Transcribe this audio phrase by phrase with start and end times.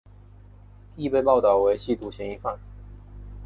[0.95, 2.57] 亦被报导为吸毒嫌疑犯。